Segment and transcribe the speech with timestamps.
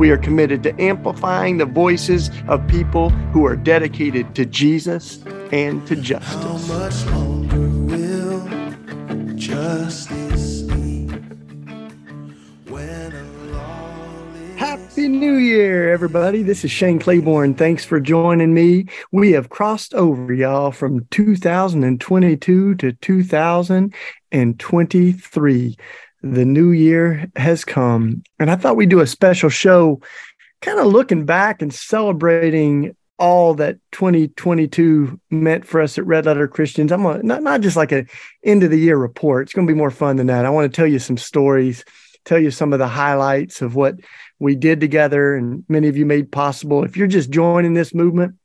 [0.00, 5.86] We are committed to amplifying the voices of people who are dedicated to Jesus and
[5.86, 6.42] to justice.
[6.42, 8.48] How much longer will
[9.34, 11.06] justice be
[14.56, 16.42] Happy New Year, everybody.
[16.42, 17.52] This is Shane Claiborne.
[17.52, 18.86] Thanks for joining me.
[19.12, 25.76] We have crossed over, y'all, from 2022 to 2023
[26.22, 28.22] the new year has come.
[28.38, 30.00] And I thought we'd do a special show,
[30.60, 36.48] kind of looking back and celebrating all that 2022 meant for us at Red Letter
[36.48, 36.90] Christians.
[36.90, 38.06] I'm not, not just like a
[38.42, 39.44] end of the year report.
[39.44, 40.46] It's going to be more fun than that.
[40.46, 41.84] I want to tell you some stories,
[42.24, 43.96] tell you some of the highlights of what
[44.38, 46.82] we did together and many of you made possible.
[46.82, 48.36] If you're just joining this movement,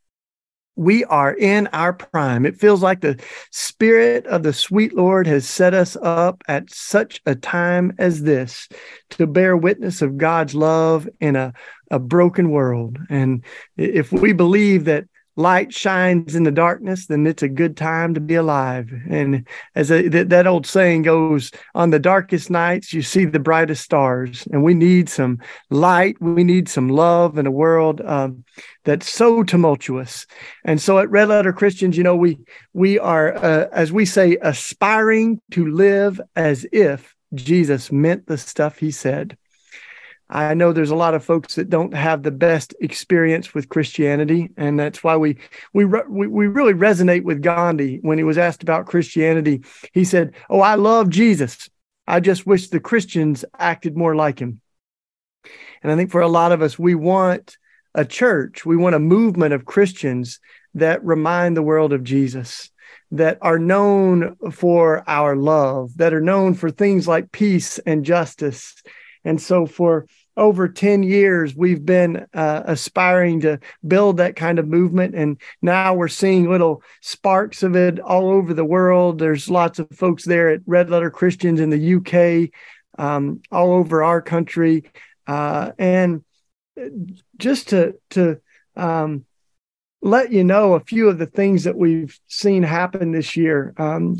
[0.75, 2.45] we are in our prime.
[2.45, 3.19] It feels like the
[3.51, 8.67] Spirit of the sweet Lord has set us up at such a time as this
[9.11, 11.53] to bear witness of God's love in a,
[11.91, 12.97] a broken world.
[13.09, 13.43] And
[13.77, 18.21] if we believe that light shines in the darkness, then it's a good time to
[18.21, 18.91] be alive.
[19.09, 23.39] And as a, that, that old saying goes, on the darkest nights, you see the
[23.39, 24.47] brightest stars.
[24.51, 26.15] And we need some light.
[26.21, 28.45] We need some love in a world um,
[28.85, 30.25] that's so tumultuous.
[30.63, 32.37] And so at Red Letter Christians, you know, we
[32.73, 38.77] we are, uh, as we say, aspiring to live as if Jesus meant the stuff
[38.77, 39.37] he said.
[40.29, 44.49] I know there's a lot of folks that don't have the best experience with Christianity,
[44.57, 45.37] and that's why we
[45.73, 49.63] we we, we really resonate with Gandhi when he was asked about Christianity.
[49.93, 51.69] He said, "Oh, I love Jesus.
[52.07, 54.61] I just wish the Christians acted more like him."
[55.83, 57.57] And I think for a lot of us, we want
[57.93, 60.39] a church, we want a movement of Christians
[60.73, 62.71] that remind the world of Jesus,
[63.11, 68.81] that are known for our love, that are known for things like peace and justice
[69.25, 70.05] and so for
[70.37, 75.15] over 10 years, we've been uh, aspiring to build that kind of movement.
[75.15, 79.17] And now we're seeing little sparks of it all over the world.
[79.17, 82.51] There's lots of folks there at Red Letter Christians in the UK,
[82.99, 84.91] um, all over our country.
[85.25, 86.23] Uh, and
[87.37, 88.39] just to, to,
[88.75, 89.25] um,
[90.01, 93.73] let you know a few of the things that we've seen happen this year.
[93.77, 94.17] Um,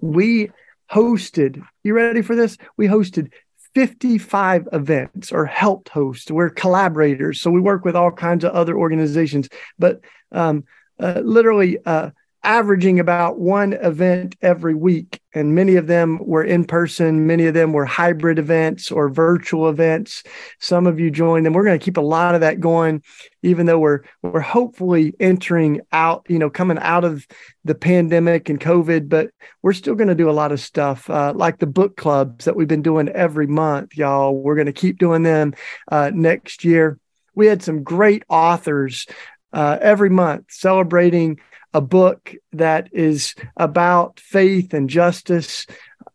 [0.00, 0.50] we
[0.90, 2.56] hosted, you ready for this?
[2.76, 3.32] We hosted
[3.74, 6.30] 55 events or helped host.
[6.30, 7.40] We're collaborators.
[7.40, 9.48] So we work with all kinds of other organizations,
[9.78, 10.00] but
[10.32, 10.64] um,
[10.98, 12.10] uh, literally uh,
[12.42, 15.20] averaging about one event every week.
[15.34, 19.68] And many of them were in person, many of them were hybrid events or virtual
[19.68, 20.22] events.
[20.58, 21.52] Some of you joined them.
[21.52, 23.02] We're going to keep a lot of that going,
[23.42, 27.26] even though we're we're hopefully entering out, you know, coming out of
[27.64, 29.30] the pandemic and COVID, but
[29.62, 32.56] we're still going to do a lot of stuff uh, like the book clubs that
[32.56, 34.34] we've been doing every month, y'all.
[34.34, 35.54] We're going to keep doing them
[35.92, 36.98] uh, next year.
[37.34, 39.06] We had some great authors
[39.52, 41.38] uh, every month celebrating
[41.72, 45.66] a book that is about faith and justice.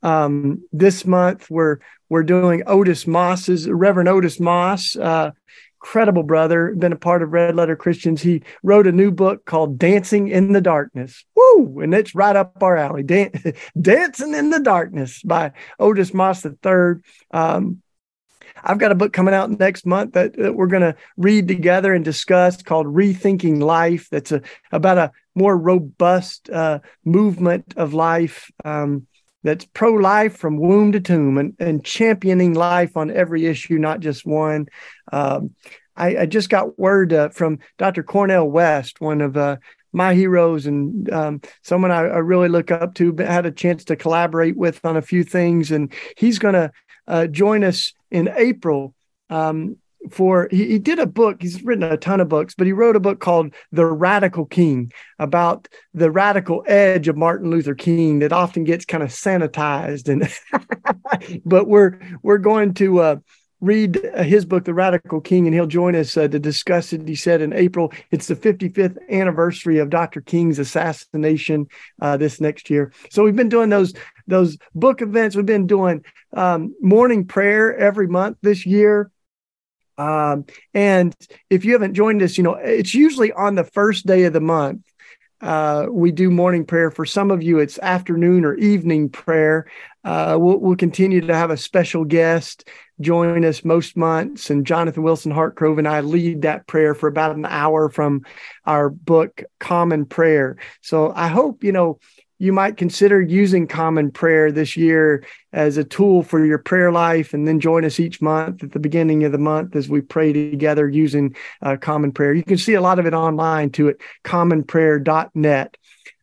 [0.03, 1.79] Um, this month, we're
[2.09, 5.31] we're doing Otis Moss's Reverend Otis Moss, uh,
[5.81, 8.21] incredible brother, been a part of Red Letter Christians.
[8.21, 11.23] He wrote a new book called Dancing in the Darkness.
[11.35, 11.79] Woo!
[11.79, 13.03] And it's right up our alley.
[13.03, 13.31] Dan-
[13.81, 16.95] Dancing in the Darkness by Otis Moss III.
[17.31, 17.81] Um,
[18.63, 21.93] I've got a book coming out next month that, that we're going to read together
[21.93, 24.09] and discuss called Rethinking Life.
[24.09, 29.05] That's a, about a more robust uh, movement of life um,
[29.43, 33.99] that's pro life from womb to tomb and, and championing life on every issue, not
[33.99, 34.67] just one.
[35.11, 35.51] Um,
[35.95, 38.01] I, I, just got word uh, from Dr.
[38.03, 39.57] Cornel West, one of uh,
[39.93, 43.95] my heroes and um, someone I, I, really look up to, had a chance to
[43.95, 45.71] collaborate with on a few things.
[45.71, 46.71] And he's going to
[47.07, 48.93] uh, join us in April
[49.29, 49.77] um,
[50.09, 52.95] for he, he, did a book he's written a ton of books but he wrote
[52.95, 58.33] a book called the radical king about the radical edge of martin luther king that
[58.33, 63.15] often gets kind of sanitized and but we're we're going to uh,
[63.61, 67.15] read his book the radical king and he'll join us uh, to discuss it he
[67.15, 67.91] said in april.
[68.11, 71.67] It's the 55th anniversary of dr king's assassination
[72.01, 72.93] uh, this next year.
[73.09, 73.93] So we've been doing those
[74.27, 75.35] those book events.
[75.35, 76.03] We've been doing
[76.33, 79.11] um, morning prayer every month this year
[79.97, 81.15] Um, and
[81.49, 84.41] if you haven't joined us, you know, it's usually on the first day of the
[84.41, 84.81] month.
[85.41, 86.89] Uh, we do morning prayer.
[86.89, 89.67] For some of you, it's afternoon or evening prayer.
[90.03, 92.67] Uh, we'll, we'll, continue to have a special guest
[93.01, 97.35] join us most months, and Jonathan Wilson Hartgrove and I lead that prayer for about
[97.35, 98.21] an hour from
[98.65, 100.57] our book Common Prayer.
[100.81, 101.99] So I hope you know
[102.37, 105.23] you might consider using common prayer this year
[105.53, 108.79] as a tool for your prayer life and then join us each month at the
[108.79, 112.73] beginning of the month as we pray together using uh, common prayer you can see
[112.73, 115.77] a lot of it online to it commonprayer.net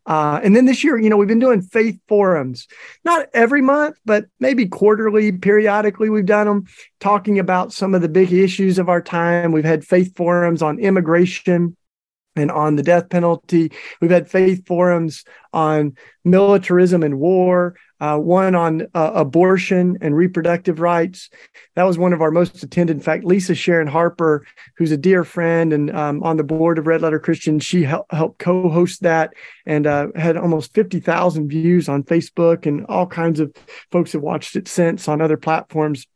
[0.05, 2.67] uh, and then this year, you know, we've been doing faith forums,
[3.05, 6.67] not every month, but maybe quarterly, periodically, we've done them
[6.99, 9.53] talking about some of the big issues of our time.
[9.53, 11.77] We've had faith forums on immigration,
[12.37, 13.73] and on the death penalty.
[14.01, 20.81] We've had faith forums on militarism and war, uh, one on uh, abortion and reproductive
[20.81, 21.31] rights.
[21.77, 22.97] That was one of our most attended.
[22.97, 24.45] In fact, Lisa Sharon Harper,
[24.77, 28.11] who's a dear friend and um, on the board of Red Letter Christian, she help,
[28.11, 29.33] helped co host that
[29.67, 33.55] and uh, had almost 50,000 views on Facebook, and all kinds of
[33.93, 36.07] folks have watched it since on other platforms.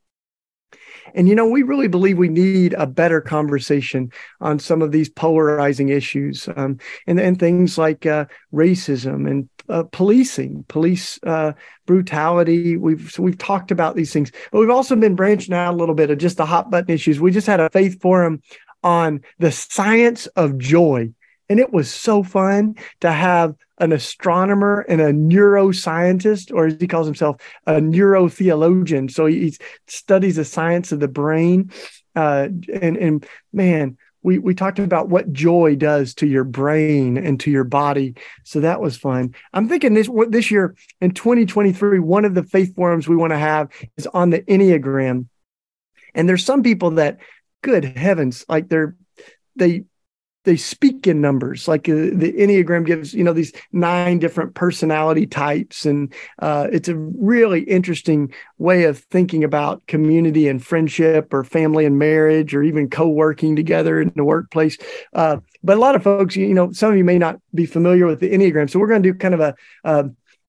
[1.15, 4.11] And, you know, we really believe we need a better conversation
[4.41, 9.85] on some of these polarizing issues um, and, and things like uh, racism and uh,
[9.93, 11.53] policing, police uh,
[11.87, 12.77] brutality.
[12.77, 15.95] We've so we've talked about these things, but we've also been branching out a little
[15.95, 17.21] bit of just the hot button issues.
[17.21, 18.43] We just had a faith forum
[18.83, 21.11] on the science of joy,
[21.49, 26.87] and it was so fun to have an astronomer and a neuroscientist, or as he
[26.87, 29.11] calls himself, a neurotheologian.
[29.11, 29.57] So he,
[29.87, 31.71] studies the science of the brain.
[32.15, 32.49] Uh,
[32.81, 37.51] and and man, we we talked about what joy does to your brain and to
[37.51, 38.15] your body.
[38.45, 39.35] So that was fun.
[39.53, 43.39] I'm thinking this this year in 2023, one of the faith forums we want to
[43.39, 45.27] have is on the Enneagram.
[46.15, 47.19] And there's some people that,
[47.63, 48.97] good heavens, like they're
[49.55, 49.85] they
[50.47, 51.69] they speak in numbers.
[51.69, 55.85] Like uh, the enneagram gives you know these nine different personality types.
[55.85, 61.85] And uh, it's a really interesting way of thinking about community and friendship or family
[61.85, 64.79] and marriage or even co-working together in the workplace.
[65.13, 68.07] Uh, but a lot of folks you know some of you may not be familiar
[68.07, 68.71] with the enneagram.
[68.71, 69.55] So we're going to do kind of a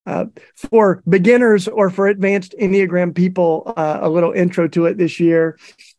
[0.05, 5.19] uh, for beginners or for advanced enneagram people uh, a little intro to it this
[5.19, 5.57] year.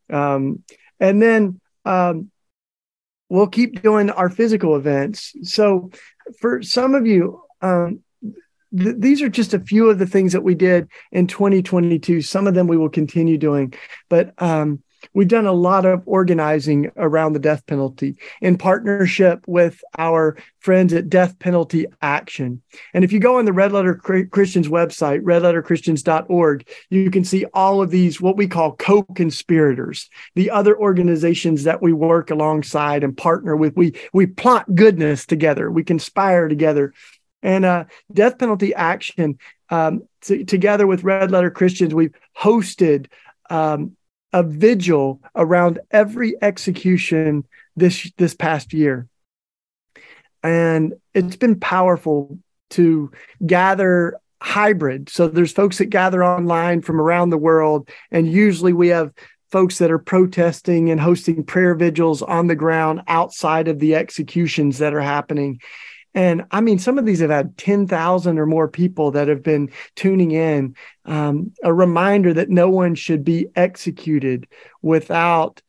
[0.09, 0.63] Um,
[0.99, 2.31] and then um,
[3.29, 5.35] we'll keep doing our physical events.
[5.43, 5.91] So
[6.41, 8.01] for some of you, um,
[8.77, 12.23] th- these are just a few of the things that we did in 2022.
[12.23, 13.75] Some of them we will continue doing,
[14.09, 14.83] but um,
[15.15, 20.93] We've done a lot of organizing around the death penalty in partnership with our friends
[20.93, 22.63] at Death Penalty Action.
[22.93, 27.81] And if you go on the Red Letter Christians website, redletterchristians.org, you can see all
[27.81, 33.17] of these, what we call co conspirators, the other organizations that we work alongside and
[33.17, 33.77] partner with.
[33.77, 36.93] We, we plot goodness together, we conspire together.
[37.43, 39.39] And uh, Death Penalty Action,
[39.71, 43.07] um, t- together with Red Letter Christians, we've hosted
[43.49, 43.97] um,
[44.33, 47.45] a vigil around every execution
[47.77, 49.09] this this past year.
[50.43, 52.39] And it's been powerful
[52.71, 53.11] to
[53.45, 55.09] gather hybrid.
[55.09, 59.13] So there's folks that gather online from around the world and usually we have
[59.51, 64.79] folks that are protesting and hosting prayer vigils on the ground outside of the executions
[64.79, 65.59] that are happening
[66.19, 69.71] and I mean, some of these have had 10,000 or more people that have been
[69.95, 70.75] tuning in.
[71.05, 74.49] Um, a reminder that no one should be executed
[74.83, 75.63] without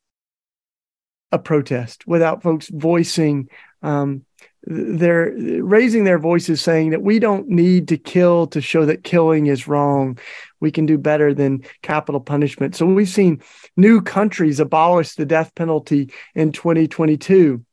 [1.31, 3.47] a protest, without folks voicing
[3.83, 4.25] um,
[4.63, 9.45] they're raising their voices saying that we don't need to kill to show that killing
[9.45, 10.17] is wrong.
[10.59, 12.75] We can do better than capital punishment.
[12.75, 13.41] So we've seen
[13.77, 17.63] new countries abolish the death penalty in 2022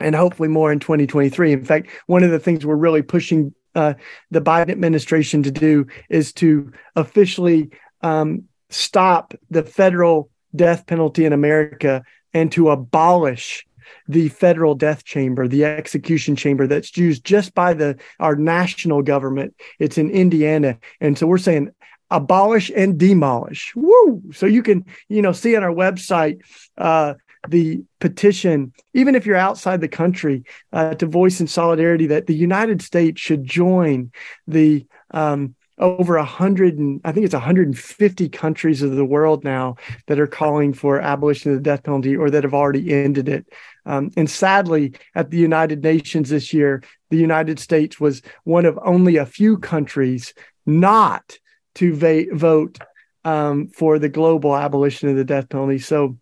[0.00, 1.52] and hopefully more in 2023.
[1.52, 3.94] In fact, one of the things we're really pushing uh,
[4.30, 7.70] the Biden administration to do is to officially
[8.02, 13.66] um, stop the federal death penalty in America and to abolish
[14.08, 19.54] the federal death chamber, the execution chamber that's used just by the our national government.
[19.78, 21.70] It's in Indiana, and so we're saying
[22.10, 23.72] abolish and demolish.
[23.74, 24.22] Woo!
[24.32, 26.40] So you can you know see on our website.
[26.76, 27.14] Uh,
[27.48, 32.34] the petition, even if you're outside the country, uh, to voice in solidarity that the
[32.34, 34.12] United States should join
[34.46, 39.76] the um, over a hundred and I think it's 150 countries of the world now
[40.06, 43.46] that are calling for abolition of the death penalty or that have already ended it.
[43.84, 48.78] Um, and sadly, at the United Nations this year, the United States was one of
[48.82, 50.32] only a few countries
[50.64, 51.38] not
[51.74, 52.78] to va- vote
[53.24, 55.78] um, for the global abolition of the death penalty.
[55.78, 56.16] So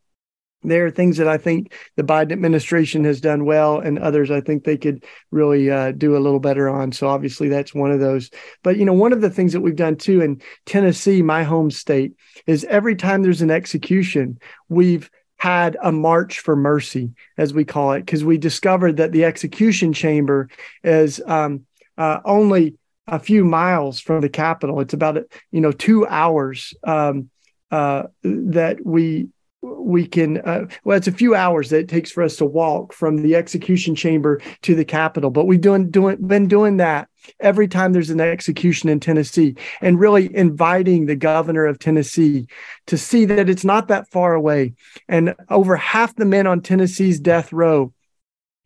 [0.65, 4.41] there are things that I think the Biden administration has done well, and others I
[4.41, 6.93] think they could really uh, do a little better on.
[6.93, 8.31] So obviously that's one of those.
[8.63, 11.71] But you know, one of the things that we've done too in Tennessee, my home
[11.71, 12.15] state,
[12.47, 17.93] is every time there's an execution, we've had a march for mercy, as we call
[17.93, 20.49] it, because we discovered that the execution chamber
[20.83, 21.67] is um,
[21.99, 24.81] uh, only a few miles from the Capitol.
[24.81, 25.19] It's about
[25.51, 27.29] you know two hours um,
[27.71, 29.29] uh, that we
[29.65, 32.93] we can uh, well it's a few hours that it takes for us to walk
[32.93, 37.09] from the execution chamber to the capitol but we've doing, doing been doing that
[37.41, 42.47] every time there's an execution in tennessee and really inviting the governor of tennessee
[42.87, 44.75] to see that it's not that far away.
[45.09, 47.93] And over half the men on tennessee's death row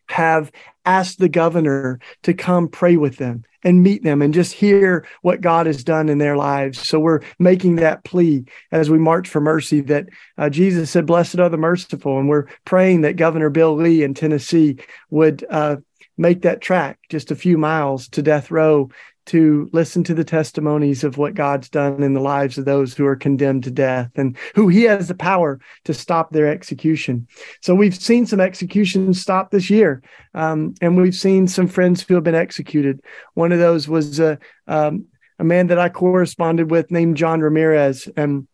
[0.08, 0.50] have
[0.84, 5.40] asked the governor to come pray with them and meet them and just hear what
[5.40, 6.86] God has done in their lives.
[6.86, 11.38] So we're making that plea as we march for mercy that uh, Jesus said, Blessed
[11.38, 12.18] are the merciful.
[12.18, 14.76] And we're praying that Governor Bill Lee in Tennessee
[15.10, 15.76] would uh,
[16.16, 18.90] make that track just a few miles to death row
[19.28, 23.06] to listen to the testimonies of what God's done in the lives of those who
[23.06, 27.28] are condemned to death and who he has the power to stop their execution.
[27.60, 30.02] So we've seen some executions stop this year.
[30.34, 33.00] Um, and we've seen some friends who have been executed.
[33.34, 35.06] One of those was a, um,
[35.38, 38.08] a man that I corresponded with named John Ramirez.
[38.16, 38.48] And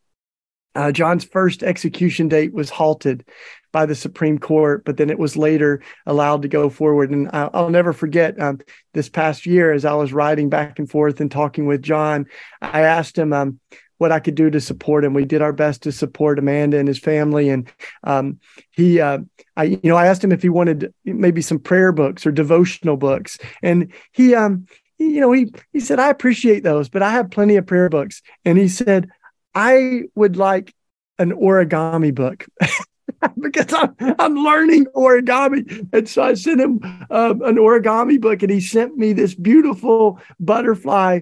[0.75, 3.25] uh, John's first execution date was halted
[3.73, 7.11] by the Supreme Court, but then it was later allowed to go forward.
[7.11, 8.61] And I'll, I'll never forget um,
[8.93, 12.26] this past year as I was riding back and forth and talking with John,
[12.62, 13.59] I asked him um,
[13.99, 15.14] what I could do to support him.
[15.14, 17.71] We did our best to support Amanda and his family, and
[18.04, 18.38] um,
[18.71, 19.19] he, uh,
[19.57, 22.97] I, you know, I asked him if he wanted maybe some prayer books or devotional
[22.97, 24.66] books, and he, um,
[24.99, 27.88] he, you know, he he said I appreciate those, but I have plenty of prayer
[27.88, 29.09] books, and he said
[29.54, 30.75] I would like
[31.18, 32.46] an origami book.
[33.40, 35.88] because I'm, I'm learning origami.
[35.92, 36.80] And so I sent him
[37.11, 41.20] uh, an origami book and he sent me this beautiful butterfly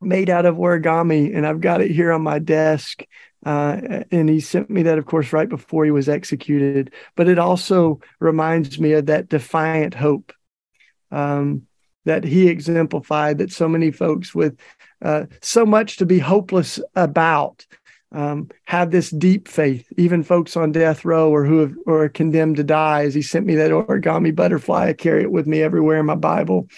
[0.00, 1.34] made out of origami.
[1.34, 3.02] And I've got it here on my desk.
[3.44, 6.92] Uh, and he sent me that, of course, right before he was executed.
[7.14, 10.32] But it also reminds me of that defiant hope
[11.10, 11.62] um,
[12.04, 14.58] that he exemplified that so many folks with
[15.02, 17.66] uh, so much to be hopeless about
[18.12, 22.08] um, have this deep faith, even folks on death row or who have, or are
[22.08, 23.02] condemned to die.
[23.02, 26.14] As he sent me that origami butterfly, I carry it with me everywhere in my
[26.14, 26.68] Bible.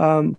[0.00, 0.36] Um,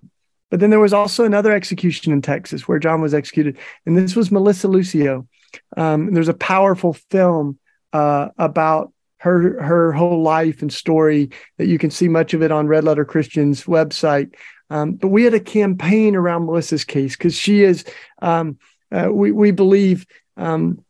[0.49, 4.15] but then there was also another execution in Texas where John was executed, and this
[4.15, 5.27] was Melissa Lucio.
[5.75, 7.59] Um, there's a powerful film
[7.93, 12.51] uh, about her her whole life and story that you can see much of it
[12.51, 14.35] on Red Letter Christian's website.
[14.69, 17.85] Um, but we had a campaign around Melissa's case because she is
[18.21, 18.57] um,
[18.91, 20.05] uh, we, we believe
[20.35, 20.83] um,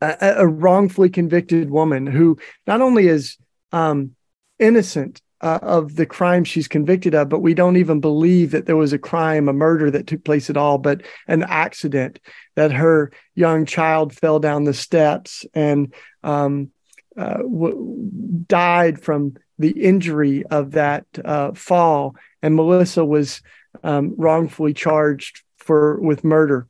[0.00, 3.36] a, a, wrongfully convicted woman who not only is
[3.70, 4.12] um,
[4.58, 8.76] innocent uh, of the crime she's convicted of, but we don't even believe that there
[8.76, 12.20] was a crime, a murder that took place at all, but an accident
[12.54, 15.92] that her young child fell down the steps and
[16.22, 16.70] um,
[17.16, 18.08] uh, w-
[18.46, 22.14] died from the injury of that uh, fall.
[22.42, 23.40] And Melissa was
[23.82, 26.66] um, wrongfully charged for with murder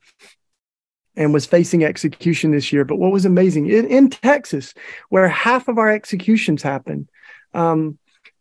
[1.15, 2.85] and was facing execution this year.
[2.85, 4.73] But what was amazing in, in Texas,
[5.09, 7.07] where half of our executions happen,
[7.53, 7.97] um,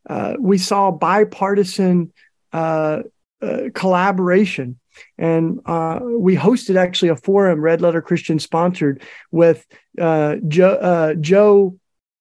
[0.09, 2.12] uh, we saw bipartisan
[2.53, 3.03] uh,
[3.41, 4.79] uh, collaboration.
[5.17, 9.67] And uh, we hosted actually a forum, Red Letter Christian sponsored, with
[9.99, 11.79] uh, uh, Joe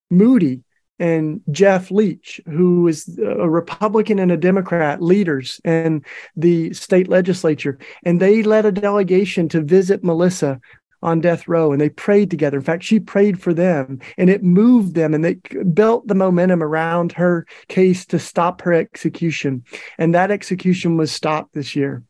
[0.10, 0.62] Moody,
[1.01, 6.05] and Jeff Leach, who is a Republican and a Democrat leaders in
[6.36, 7.79] the state legislature.
[8.03, 10.62] And they led a delegation to visit Melissa
[11.01, 12.58] on death row and they prayed together.
[12.58, 15.34] In fact, she prayed for them and it moved them and they
[15.74, 19.63] built the momentum around her case to stop her execution.
[19.98, 22.03] And that execution was stopped this year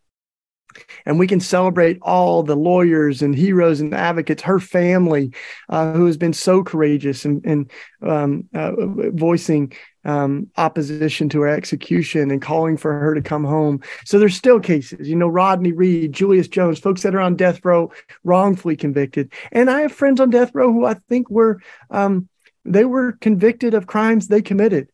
[1.06, 5.34] and we can celebrate all the lawyers and heroes and advocates, her family,
[5.70, 8.72] uh, who has been so courageous and, and um, uh,
[9.12, 9.74] voicing
[10.04, 13.82] um, opposition to her execution and calling for her to come home.
[14.06, 17.64] So there's still cases, you know, Rodney Reed, Julius Jones, folks that are on death
[17.64, 17.92] row,
[18.24, 19.32] wrongfully convicted.
[19.52, 22.28] And I have friends on death row who I think were um,
[22.66, 24.90] they were convicted of crimes they committed,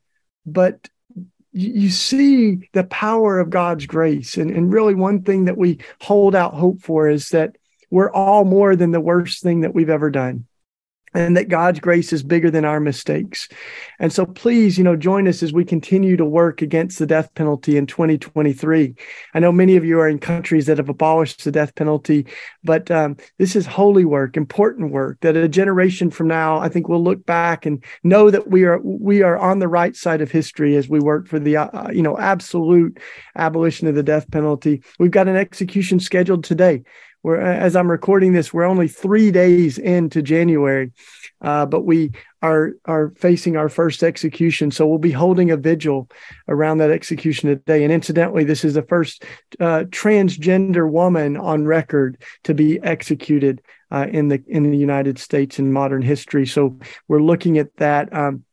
[0.46, 0.89] but
[1.60, 4.38] you see the power of God's grace.
[4.38, 7.56] And, and really, one thing that we hold out hope for is that
[7.90, 10.46] we're all more than the worst thing that we've ever done.
[11.14, 13.48] And that God's grace is bigger than our mistakes.
[14.00, 17.34] And so please, you know, join us as we continue to work against the death
[17.34, 18.96] penalty in 2023.
[19.34, 22.28] I know many of you are in countries that have abolished the death penalty,
[22.64, 26.88] but um, this is holy work, important work that a generation from now, I think
[26.88, 30.32] we'll look back and know that we are we are on the right side of
[30.32, 33.00] history as we work for the uh, you know absolute
[33.36, 34.84] abolition of the death penalty.
[35.00, 36.84] We've got an execution scheduled today
[37.24, 40.92] we're as I'm recording this, we're only three days into January,
[41.42, 44.72] uh, but we are are facing our first execution.
[44.72, 46.10] So we'll be holding a vigil
[46.48, 47.84] around that execution today.
[47.84, 49.24] And incidentally, this is the first
[49.60, 55.60] uh, transgender woman on record to be executed uh, in the in the United States
[55.60, 56.46] in modern history.
[56.46, 58.14] So we're looking at that.
[58.14, 58.44] Um,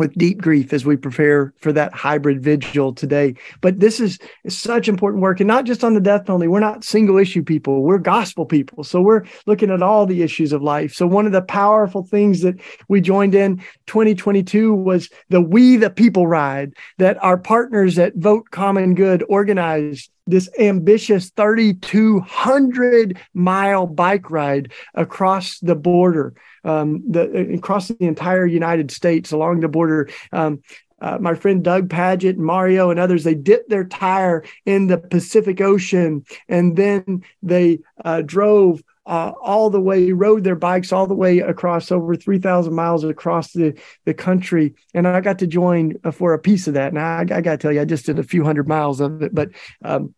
[0.00, 3.34] with deep grief as we prepare for that hybrid vigil today.
[3.60, 6.48] But this is such important work, and not just on the death penalty.
[6.48, 8.82] We're not single issue people, we're gospel people.
[8.82, 10.94] So we're looking at all the issues of life.
[10.94, 15.90] So one of the powerful things that we joined in 2022 was the We the
[15.90, 24.30] People ride that our partners at Vote Common Good organized this ambitious 3,200 mile bike
[24.30, 26.34] ride across the border,
[26.64, 30.08] um, the, across the entire United States along the border.
[30.32, 30.62] Um,
[31.00, 35.60] uh, my friend Doug Pagitt, Mario, and others, they dipped their tire in the Pacific
[35.60, 41.14] Ocean and then they uh, drove uh, all the way, rode their bikes all the
[41.14, 44.74] way across over 3,000 miles across the, the country.
[44.94, 46.92] And I got to join uh, for a piece of that.
[46.92, 49.22] Now, I, I got to tell you, I just did a few hundred miles of
[49.22, 49.48] it, but
[49.82, 50.14] um,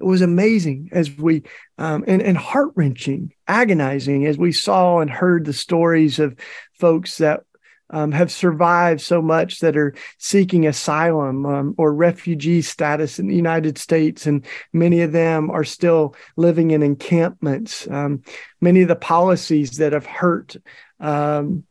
[0.00, 1.42] it was amazing as we
[1.78, 6.36] um, and, and heart wrenching, agonizing as we saw and heard the stories of
[6.74, 7.42] folks that
[7.90, 13.36] um, have survived so much that are seeking asylum um, or refugee status in the
[13.36, 17.88] United States, and many of them are still living in encampments.
[17.88, 18.22] Um,
[18.60, 20.56] many of the policies that have hurt
[20.98, 21.64] um,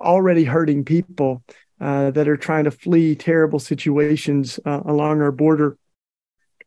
[0.00, 1.42] already hurting people
[1.80, 5.78] uh, that are trying to flee terrible situations uh, along our border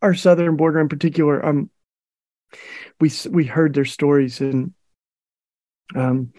[0.01, 1.69] our southern border in particular, um,
[2.99, 4.73] we we heard their stories and
[5.95, 6.33] um,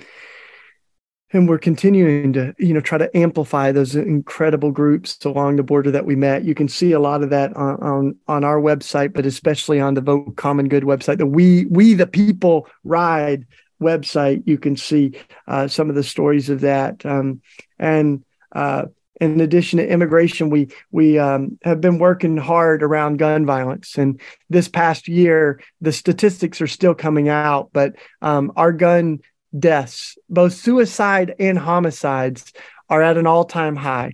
[1.32, 5.90] and we're continuing to you know try to amplify those incredible groups along the border
[5.90, 6.44] that we met.
[6.44, 9.94] You can see a lot of that on on, on our website but especially on
[9.94, 13.46] the vote common good website the we we the people ride
[13.80, 15.12] website you can see
[15.48, 17.40] uh, some of the stories of that um,
[17.78, 18.84] and uh,
[19.20, 23.98] in addition to immigration, we we um, have been working hard around gun violence.
[23.98, 29.20] And this past year, the statistics are still coming out, but um, our gun
[29.58, 32.52] deaths, both suicide and homicides,
[32.88, 34.12] are at an all-time high.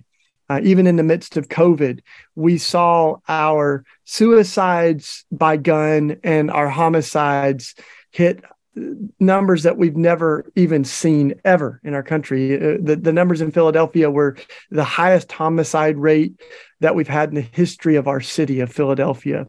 [0.49, 1.99] Uh, even in the midst of COVID,
[2.35, 7.75] we saw our suicides by gun and our homicides
[8.11, 8.43] hit
[9.19, 12.55] numbers that we've never even seen ever in our country.
[12.55, 14.37] Uh, the, the numbers in Philadelphia were
[14.69, 16.33] the highest homicide rate
[16.79, 19.47] that we've had in the history of our city of Philadelphia.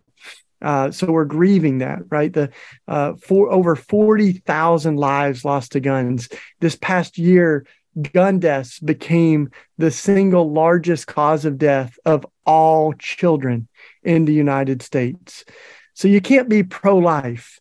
[0.60, 2.32] Uh, so we're grieving that, right?
[2.32, 2.50] The
[2.88, 6.28] uh, for over forty thousand lives lost to guns
[6.60, 7.66] this past year.
[8.12, 13.66] Gun deaths became the single largest cause of death of all children
[14.04, 15.44] in the United States.
[15.94, 17.58] So you can't be pro-life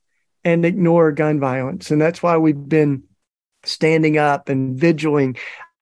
[0.48, 1.92] and ignore gun violence.
[1.92, 3.04] And that's why we've been
[3.64, 5.36] standing up and vigiling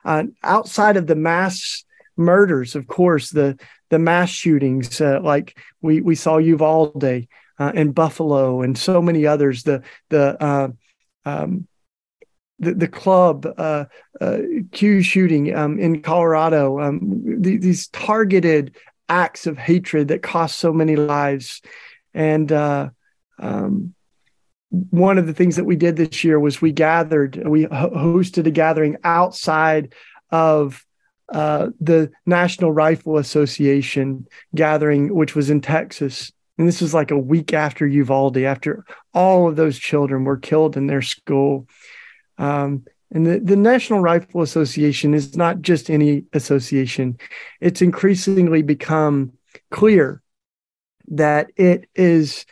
[0.04, 1.84] uh, outside of the mass
[2.17, 3.60] murders, of course, the
[3.91, 7.28] the mass shootings uh, like we we saw Uvalde
[7.60, 9.63] uh, and Buffalo and so many others.
[9.63, 10.69] The the uh,
[11.25, 11.67] um,
[12.58, 13.86] the, the club uh,
[14.19, 14.38] uh,
[14.71, 18.75] Q shooting um, in Colorado, um, the, these targeted
[19.10, 21.62] acts of hatred that cost so many lives,
[22.13, 22.89] and uh,
[23.38, 23.94] um,
[24.89, 28.51] one of the things that we did this year was we gathered, we hosted a
[28.51, 29.93] gathering outside
[30.31, 30.85] of
[31.31, 36.31] uh, the National Rifle Association gathering, which was in Texas.
[36.57, 40.77] And this was like a week after Uvalde, after all of those children were killed
[40.77, 41.67] in their school.
[42.38, 47.17] Um, and the, the National Rifle Association is not just any association,
[47.61, 49.33] it's increasingly become
[49.71, 50.21] clear
[51.07, 52.45] that it is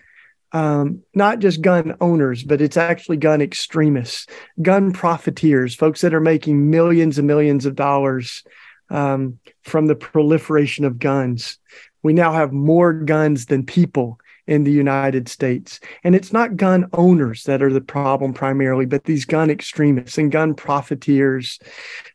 [0.54, 4.28] um, not just gun owners, but it's actually gun extremists,
[4.62, 8.44] gun profiteers, folks that are making millions and millions of dollars
[8.90, 11.58] um, from the proliferation of guns.
[12.04, 15.80] We now have more guns than people in the United States.
[16.04, 20.32] And it's not gun owners that are the problem primarily, but these gun extremists and
[20.32, 21.60] gun profiteers.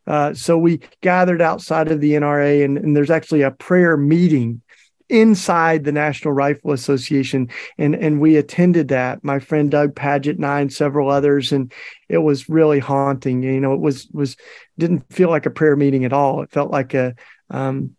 [0.07, 4.61] Uh, so we gathered outside of the NRA, and, and there's actually a prayer meeting
[5.09, 9.25] inside the National Rifle Association, and and we attended that.
[9.25, 11.73] My friend Doug Pagitt and I and several others, and
[12.09, 13.42] it was really haunting.
[13.42, 14.37] You know, it was was
[14.79, 16.42] didn't feel like a prayer meeting at all.
[16.42, 17.14] It felt like a
[17.51, 17.97] um,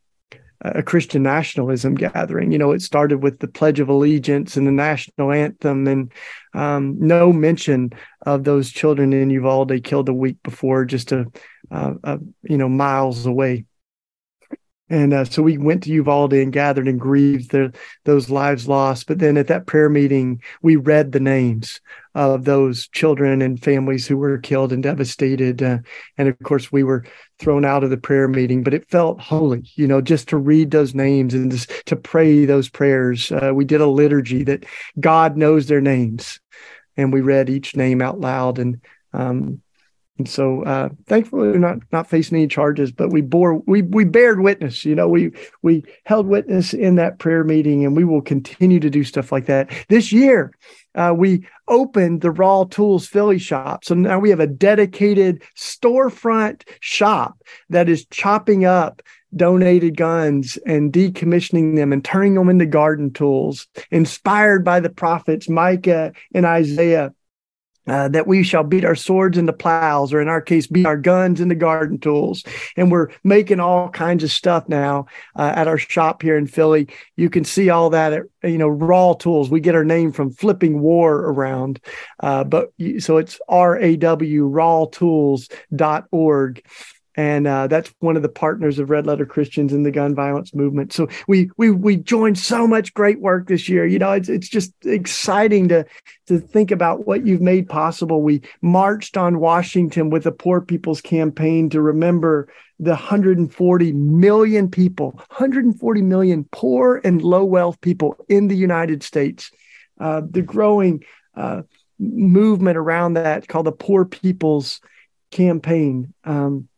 [0.62, 2.52] a Christian nationalism gathering.
[2.52, 6.12] You know, it started with the Pledge of Allegiance and the national anthem, and
[6.54, 7.92] um, no mention
[8.26, 11.26] of those children in Uvalde killed a week before, just a,
[11.72, 13.66] a, a you know miles away.
[14.90, 17.74] And uh, so we went to Uvalde and gathered and grieved the,
[18.06, 19.06] those lives lost.
[19.08, 21.80] But then at that prayer meeting, we read the names
[22.16, 25.62] of those children and families who were killed and devastated.
[25.62, 25.78] Uh,
[26.18, 27.06] and of course, we were
[27.38, 30.72] thrown out of the prayer meeting, but it felt holy, you know, just to read
[30.72, 33.32] those names and just to pray those prayers.
[33.32, 34.66] Uh, we did a liturgy that
[35.00, 36.40] God knows their names.
[36.98, 38.60] And we read each name out loud.
[38.60, 38.82] And
[39.14, 39.62] um,
[40.20, 44.04] and so, uh, thankfully, we're not not facing any charges, but we bore we we
[44.04, 44.84] bared witness.
[44.84, 48.90] You know, we we held witness in that prayer meeting, and we will continue to
[48.90, 50.52] do stuff like that this year.
[50.94, 56.68] Uh, we opened the Raw Tools Philly shop, so now we have a dedicated storefront
[56.82, 59.02] shop that is chopping up
[59.36, 65.48] donated guns and decommissioning them and turning them into garden tools, inspired by the prophets
[65.48, 67.14] Micah and Isaiah
[67.90, 70.98] uh, that we shall beat our swords into plows, or in our case, beat our
[70.98, 72.44] guns into garden tools.
[72.78, 76.88] And we're making all kinds of stuff now uh, at our shop here in Philly.
[77.16, 79.50] You can see all that at, you know, raw tools.
[79.50, 81.80] We get our name from flipping war around.
[82.20, 86.64] Uh, but so it's R A W rawtools.org
[87.20, 90.56] and uh, that's one of the partners of Red Letter Christians in the gun violence
[90.56, 90.94] movement.
[90.94, 93.86] So we we we joined so much great work this year.
[93.86, 95.86] You know, it's it's just exciting to
[96.28, 98.22] to think about what you've made possible.
[98.22, 102.48] We marched on Washington with the Poor People's Campaign to remember
[102.80, 109.52] the 140 million people, 140 million poor and low wealth people in the United States.
[110.00, 111.04] Uh, the growing
[111.36, 111.64] uh,
[112.00, 114.80] movement around that called the Poor People's
[115.32, 116.14] Campaign.
[116.24, 116.70] Um,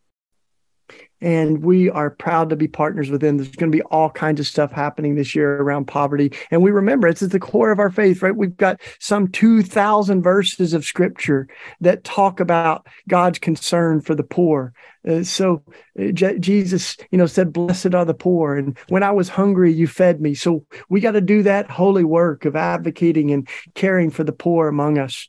[1.21, 3.37] and we are proud to be partners with them.
[3.37, 6.31] There's going to be all kinds of stuff happening this year around poverty.
[6.49, 8.35] And we remember it's at the core of our faith, right?
[8.35, 11.47] We've got some 2,000 verses of scripture
[11.79, 14.73] that talk about God's concern for the poor.
[15.07, 15.63] Uh, so
[15.99, 18.55] uh, Jesus, you know, said, Blessed are the poor.
[18.55, 20.33] And when I was hungry, you fed me.
[20.33, 24.67] So we got to do that holy work of advocating and caring for the poor
[24.67, 25.27] among us.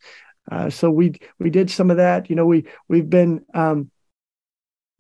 [0.50, 2.28] Uh, so we we did some of that.
[2.28, 3.90] You know, we we've been um,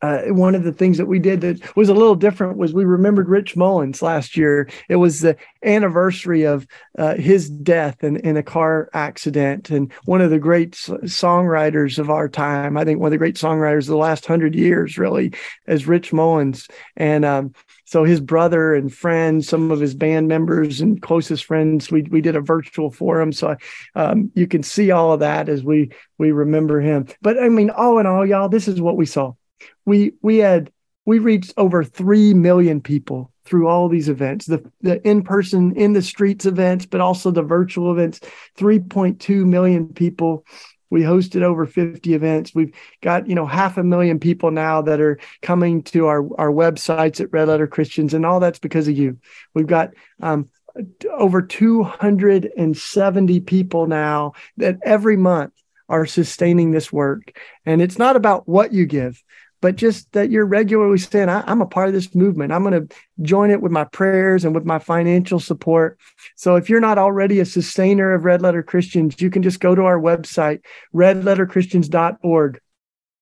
[0.02, 2.84] uh, one of the things that we did that was a little different was we
[2.84, 4.68] remembered Rich Mullins last year.
[4.88, 6.66] It was the anniversary of
[6.98, 12.10] uh, his death in, in a car accident, and one of the great songwriters of
[12.10, 12.76] our time.
[12.76, 15.32] I think one of the great songwriters of the last hundred years, really,
[15.68, 16.66] is Rich Mullins.
[16.96, 21.92] And um, so his brother and friends, some of his band members and closest friends,
[21.92, 23.56] we we did a virtual forum, so
[23.94, 27.06] um, you can see all of that as we we remember him.
[27.20, 29.34] But I mean, all in all, y'all, this is what we saw
[29.84, 30.70] we we had
[31.04, 36.02] we reached over 3 million people through all these events the, the in-person in the
[36.02, 38.20] streets events but also the virtual events.
[38.58, 40.44] 3.2 million people.
[40.90, 42.54] We hosted over 50 events.
[42.54, 46.50] We've got you know half a million people now that are coming to our our
[46.50, 49.18] websites at red letter christians and all that's because of you.
[49.54, 50.50] We've got um,
[51.10, 55.52] over 270 people now that every month
[55.88, 57.38] are sustaining this work.
[57.66, 59.22] And it's not about what you give
[59.62, 62.52] but just that you're regularly saying, I, am a part of this movement.
[62.52, 65.98] I'm going to join it with my prayers and with my financial support.
[66.34, 69.74] So if you're not already a sustainer of Red Letter Christians, you can just go
[69.74, 72.60] to our website, redletterchristians.org,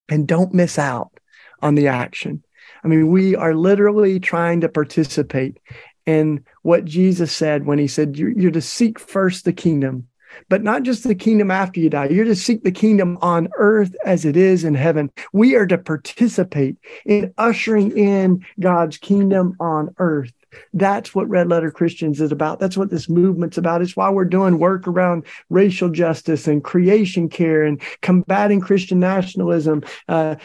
[0.09, 1.13] and don't miss out
[1.61, 2.43] on the action.
[2.83, 5.59] I mean, we are literally trying to participate
[6.07, 10.09] in what Jesus said when he said, You're, you're to seek first the kingdom
[10.49, 12.09] but not just the kingdom after you die.
[12.09, 15.11] You're to seek the kingdom on earth as it is in heaven.
[15.33, 20.33] We are to participate in ushering in God's kingdom on earth.
[20.75, 22.59] That's what Red Letter Christians is about.
[22.61, 23.83] That's what this movement's about.
[23.83, 29.83] It's why we're doing work around racial justice and creation care and combating Christian nationalism,
[30.09, 30.37] uh,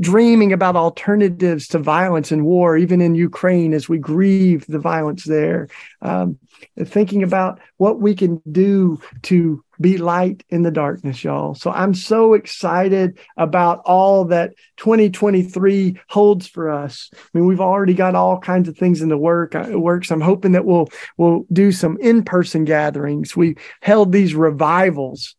[0.00, 5.24] dreaming about alternatives to violence and war, even in Ukraine as we grieve the violence
[5.24, 5.68] there.
[6.02, 6.38] Um,
[6.84, 11.54] thinking about what we can do to be light in the darkness, y'all.
[11.54, 17.10] So I'm so excited about all that 2023 holds for us.
[17.12, 20.10] I mean, we've already got all kinds of things in the work uh, works.
[20.10, 23.36] I'm hoping that we'll we'll do some in-person gatherings.
[23.36, 25.36] We held these revivals,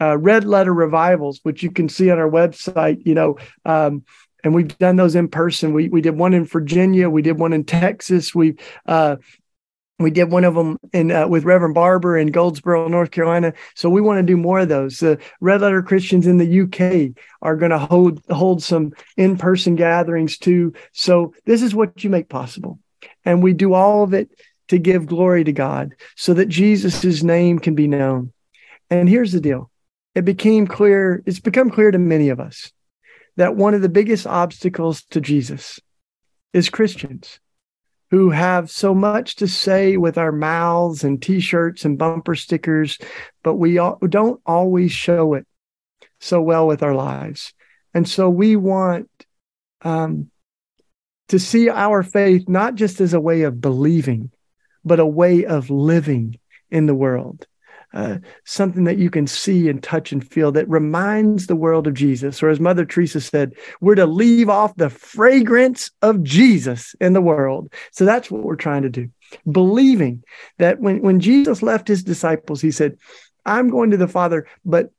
[0.00, 3.04] uh, red letter revivals, which you can see on our website.
[3.06, 3.38] You know.
[3.64, 4.04] Um,
[4.44, 5.72] and we've done those in person.
[5.72, 8.32] We we did one in Virginia, we did one in Texas.
[8.32, 9.16] We've uh,
[9.98, 13.54] we did one of them in uh, with Reverend Barber in Goldsboro, North Carolina.
[13.74, 14.98] So we want to do more of those.
[14.98, 19.74] The Red Letter Christians in the UK are going to hold hold some in person
[19.74, 20.74] gatherings too.
[20.92, 22.78] So this is what you make possible,
[23.24, 24.30] and we do all of it
[24.68, 28.32] to give glory to God, so that Jesus' name can be known.
[28.90, 29.70] And here's the deal:
[30.14, 31.22] it became clear.
[31.24, 32.70] It's become clear to many of us
[33.36, 35.80] that one of the biggest obstacles to Jesus
[36.52, 37.40] is Christians
[38.10, 42.98] who have so much to say with our mouths and t-shirts and bumper stickers
[43.42, 45.46] but we don't always show it
[46.20, 47.52] so well with our lives.
[47.94, 49.10] And so we want
[49.82, 50.30] um,
[51.28, 54.30] to see our faith not just as a way of believing
[54.84, 56.38] but a way of living
[56.70, 57.46] in the world
[57.96, 61.94] uh, something that you can see and touch and feel that reminds the world of
[61.94, 62.42] Jesus.
[62.42, 67.22] Or as Mother Teresa said, we're to leave off the fragrance of Jesus in the
[67.22, 67.72] world.
[67.92, 69.08] So that's what we're trying to do.
[69.50, 70.22] Believing
[70.58, 72.98] that when, when Jesus left his disciples, he said,
[73.46, 74.90] I'm going to the Father, but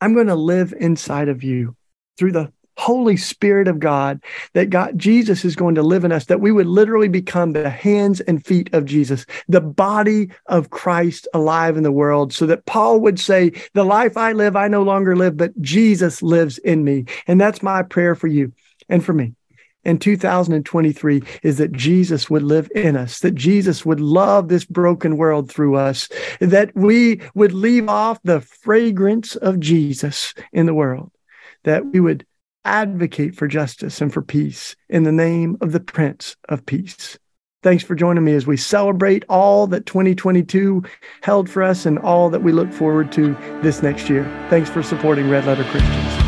[0.00, 1.76] I'm going to live inside of you
[2.16, 4.22] through the Holy Spirit of God,
[4.54, 7.68] that God, Jesus is going to live in us, that we would literally become the
[7.68, 12.66] hands and feet of Jesus, the body of Christ alive in the world, so that
[12.66, 16.84] Paul would say, The life I live, I no longer live, but Jesus lives in
[16.84, 17.06] me.
[17.26, 18.52] And that's my prayer for you
[18.88, 19.34] and for me
[19.84, 25.16] in 2023 is that Jesus would live in us, that Jesus would love this broken
[25.16, 26.08] world through us,
[26.40, 31.10] that we would leave off the fragrance of Jesus in the world,
[31.64, 32.26] that we would
[32.68, 37.18] advocate for justice and for peace in the name of the Prince of Peace.
[37.62, 40.84] Thanks for joining me as we celebrate all that 2022
[41.22, 44.24] held for us and all that we look forward to this next year.
[44.48, 46.27] Thanks for supporting Red Letter Christians.